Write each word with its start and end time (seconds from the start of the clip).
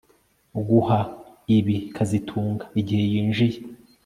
Guha 0.67 0.99
ibi 1.57 1.77
kazitunga 1.95 2.65
igihe 2.79 3.03
yinjiye 3.11 3.59